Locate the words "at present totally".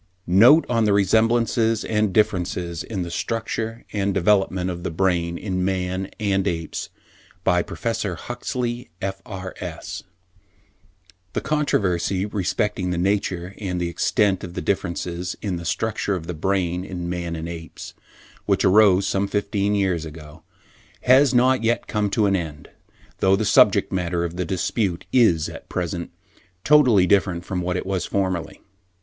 25.47-27.05